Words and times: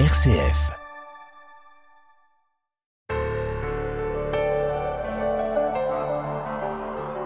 RCF. 0.00 0.72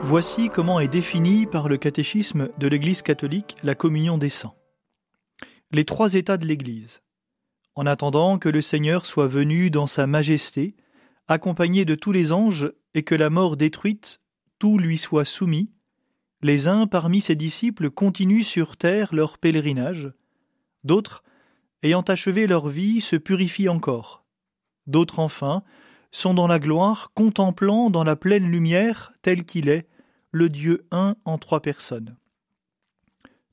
Voici 0.02 0.50
comment 0.50 0.78
est 0.78 0.88
définie 0.88 1.46
par 1.46 1.70
le 1.70 1.78
catéchisme 1.78 2.50
de 2.58 2.68
l'Église 2.68 3.00
catholique 3.00 3.56
la 3.62 3.74
communion 3.74 4.18
des 4.18 4.28
saints. 4.28 4.52
Les 5.72 5.86
trois 5.86 6.12
états 6.12 6.36
de 6.36 6.44
l'Église. 6.44 7.00
En 7.74 7.86
attendant 7.86 8.38
que 8.38 8.50
le 8.50 8.60
Seigneur 8.60 9.06
soit 9.06 9.28
venu 9.28 9.70
dans 9.70 9.86
sa 9.86 10.06
majesté, 10.06 10.76
accompagné 11.26 11.86
de 11.86 11.94
tous 11.94 12.12
les 12.12 12.32
anges, 12.32 12.70
et 12.92 13.02
que 13.02 13.14
la 13.14 13.30
mort 13.30 13.56
détruite, 13.56 14.20
tout 14.58 14.76
lui 14.76 14.98
soit 14.98 15.24
soumis, 15.24 15.72
les 16.42 16.68
uns 16.68 16.86
parmi 16.86 17.22
ses 17.22 17.34
disciples 17.34 17.88
continuent 17.88 18.42
sur 18.42 18.76
terre 18.76 19.14
leur 19.14 19.38
pèlerinage, 19.38 20.12
d'autres, 20.84 21.24
ayant 21.82 22.02
achevé 22.02 22.46
leur 22.46 22.68
vie, 22.68 23.00
se 23.00 23.16
purifient 23.16 23.68
encore, 23.68 24.24
d'autres 24.86 25.18
enfin 25.18 25.62
sont 26.10 26.34
dans 26.34 26.46
la 26.46 26.58
gloire, 26.58 27.12
contemplant 27.14 27.90
dans 27.90 28.04
la 28.04 28.16
pleine 28.16 28.50
lumière, 28.50 29.12
tel 29.22 29.44
qu'il 29.44 29.68
est, 29.68 29.86
le 30.30 30.48
Dieu 30.48 30.86
un 30.90 31.16
en 31.24 31.38
trois 31.38 31.60
personnes. 31.60 32.16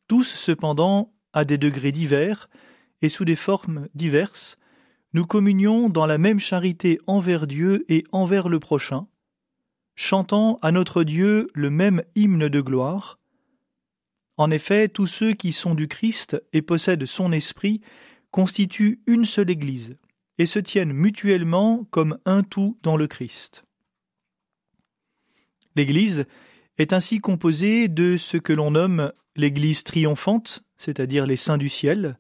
Tous 0.08 0.24
cependant, 0.24 1.12
à 1.34 1.44
des 1.44 1.58
degrés 1.58 1.92
divers 1.92 2.50
et 3.02 3.10
sous 3.10 3.26
des 3.26 3.36
formes 3.36 3.88
diverses, 3.94 4.58
nous 5.14 5.26
communions 5.26 5.90
dans 5.90 6.06
la 6.06 6.18
même 6.18 6.40
charité 6.40 7.00
envers 7.08 7.48
Dieu 7.48 7.86
et 7.90 8.06
envers 8.12 8.50
le 8.50 8.60
prochain, 8.60 9.08
chantant 9.96 10.60
à 10.62 10.72
notre 10.72 11.04
Dieu 11.04 11.50
le 11.54 11.70
même 11.70 12.04
hymne 12.16 12.50
de 12.50 12.62
gloire. 12.62 13.20
En 14.38 14.52
effet, 14.52 14.90
tous 14.90 15.08
ceux 15.08 15.34
qui 15.34 15.54
sont 15.54 15.76
du 15.76 15.88
Christ 15.88 16.42
et 16.52 16.62
possèdent 16.62 17.06
son 17.06 17.32
esprit 17.32 17.82
constituent 18.36 19.00
une 19.08 19.24
seule 19.24 19.50
Église 19.50 19.96
et 20.40 20.46
se 20.46 20.60
tiennent 20.60 20.92
mutuellement 20.92 21.86
comme 21.86 22.20
un 22.26 22.44
tout 22.44 22.78
dans 22.84 22.98
le 22.98 23.08
Christ. 23.08 23.64
L'Église 25.78 26.26
est 26.78 26.92
ainsi 26.92 27.20
composée 27.20 27.88
de 27.88 28.18
ce 28.18 28.36
que 28.36 28.52
l'on 28.52 28.72
nomme 28.72 29.14
l'Église 29.38 29.86
triomphante, 29.86 30.66
c'est-à-dire 30.76 31.26
les 31.26 31.38
saints 31.38 31.58
du 31.58 31.70
ciel, 31.70 32.20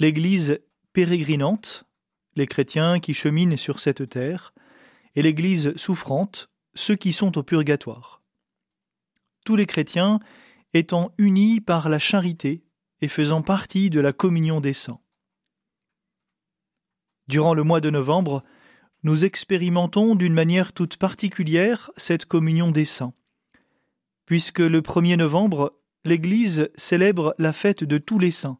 l'Église 0.00 0.58
pérégrinante, 0.92 1.84
les 2.34 2.48
chrétiens 2.48 2.98
qui 2.98 3.14
cheminent 3.14 3.56
sur 3.56 3.78
cette 3.78 4.08
terre, 4.08 4.52
et 5.14 5.22
l'Église 5.22 5.72
souffrante, 5.76 6.50
ceux 6.74 6.96
qui 6.96 7.12
sont 7.12 7.38
au 7.38 7.44
purgatoire. 7.44 8.22
Tous 9.44 9.54
les 9.54 9.66
chrétiens 9.66 10.18
étant 10.74 11.12
unis 11.16 11.60
par 11.60 11.88
la 11.88 12.00
charité 12.00 12.64
et 13.00 13.06
faisant 13.06 13.42
partie 13.42 13.88
de 13.88 14.00
la 14.00 14.12
communion 14.12 14.60
des 14.60 14.72
saints. 14.72 14.98
Durant 17.28 17.52
le 17.52 17.62
mois 17.62 17.80
de 17.80 17.90
novembre, 17.90 18.42
nous 19.02 19.24
expérimentons 19.24 20.14
d'une 20.14 20.32
manière 20.32 20.72
toute 20.72 20.96
particulière 20.96 21.90
cette 21.96 22.24
communion 22.24 22.70
des 22.70 22.86
saints. 22.86 23.12
Puisque 24.24 24.60
le 24.60 24.80
1er 24.80 25.16
novembre, 25.16 25.74
l'Église 26.04 26.70
célèbre 26.76 27.34
la 27.38 27.52
fête 27.52 27.84
de 27.84 27.98
tous 27.98 28.18
les 28.18 28.30
saints, 28.30 28.58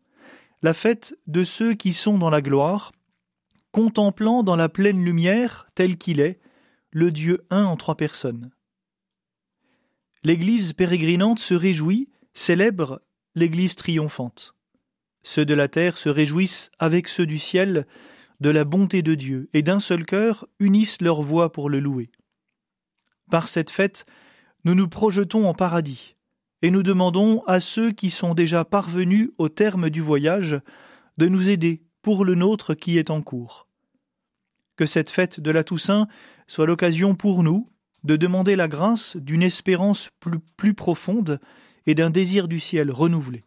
la 0.63 0.75
fête 0.75 1.17
de 1.27 1.45
ceux 1.45 1.75
qui 1.75 1.93
sont 1.93 2.19
dans 2.19 2.31
la 2.31 2.43
gloire, 2.43 2.93
contemplant 3.73 4.43
dans 4.43 4.57
la 4.57 4.69
pleine 4.69 5.03
lumière, 5.03 5.69
tel 5.75 5.97
qu'il 5.97 6.21
est, 6.21 6.41
le 6.91 7.11
Dieu 7.11 7.47
un 7.51 7.65
en 7.65 7.77
trois 7.77 7.97
personnes. 7.97 8.51
L'Église 10.25 10.73
pérégrinante 10.75 11.39
se 11.39 11.55
réjouit, 11.55 12.11
célèbre 12.35 13.01
l'Église 13.35 13.77
triomphante. 13.77 14.55
Ceux 15.23 15.45
de 15.45 15.55
la 15.55 15.69
terre 15.69 15.97
se 15.97 16.09
réjouissent 16.09 16.71
avec 16.79 17.09
ceux 17.09 17.27
du 17.27 17.39
ciel 17.39 17.87
de 18.41 18.51
la 18.51 18.65
bonté 18.65 19.03
de 19.03 19.15
Dieu 19.15 19.49
et 19.53 19.63
d'un 19.63 19.81
seul 19.81 20.05
cœur 20.05 20.47
unissent 20.61 21.03
leur 21.03 21.23
voix 21.23 21.53
pour 21.53 21.69
le 21.69 21.81
louer. 21.81 22.11
Par 23.31 23.49
cette 23.49 23.71
fête, 23.71 24.07
nous 24.65 24.75
nous 24.75 24.89
projetons 24.89 25.49
en 25.49 25.55
paradis 25.55 26.17
et 26.63 26.71
nous 26.71 26.83
demandons 26.83 27.43
à 27.47 27.61
ceux 27.61 27.93
qui 27.93 28.11
sont 28.11 28.35
déjà 28.35 28.65
parvenus 28.65 29.31
au 29.39 29.49
terme 29.49 29.91
du 29.91 30.01
voyage 30.01 30.61
de 31.19 31.29
nous 31.29 31.49
aider 31.49 31.83
pour 32.03 32.25
le 32.25 32.35
nôtre 32.35 32.75
qui 32.75 32.99
est 32.99 33.11
en 33.11 33.23
cours. 33.23 33.67
Que 34.77 34.87
cette 34.87 35.11
fête 35.11 35.41
de 35.41 35.51
la 35.51 35.65
Toussaint 35.65 36.09
soit 36.47 36.67
l'occasion 36.67 37.15
pour 37.15 37.43
nous 37.43 37.71
de 38.05 38.17
demander 38.17 38.57
la 38.57 38.69
grâce 38.69 39.17
d'une 39.17 39.43
espérance 39.43 40.11
plus, 40.21 40.39
plus 40.57 40.75
profonde 40.75 41.41
et 41.87 41.95
d'un 41.95 42.11
désir 42.11 42.47
du 42.47 42.61
ciel 42.61 42.91
renouvelé. 42.91 43.45